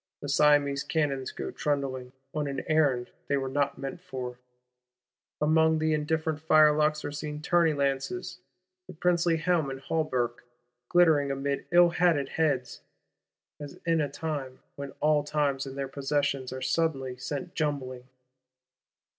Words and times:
The 0.19 0.29
Siamese 0.29 0.81
cannons 0.81 1.31
go 1.31 1.51
trundling, 1.51 2.11
on 2.33 2.47
an 2.47 2.63
errand 2.65 3.11
they 3.27 3.37
were 3.37 3.47
not 3.47 3.77
meant 3.77 4.01
for. 4.01 4.39
Among 5.39 5.77
the 5.77 5.93
indifferent 5.93 6.39
firelocks 6.39 7.05
are 7.05 7.11
seen 7.11 7.39
tourney 7.39 7.73
lances; 7.73 8.39
the 8.87 8.93
princely 8.95 9.37
helm 9.37 9.69
and 9.69 9.79
hauberk 9.79 10.43
glittering 10.89 11.29
amid 11.29 11.67
ill 11.71 11.89
hatted 11.91 12.29
heads,—as 12.29 13.77
in 13.85 14.01
a 14.01 14.09
time 14.09 14.57
when 14.75 14.89
all 15.01 15.23
times 15.23 15.67
and 15.67 15.77
their 15.77 15.87
possessions 15.87 16.51
are 16.51 16.63
suddenly 16.63 17.15
sent 17.17 17.53
jumbling! 17.53 18.05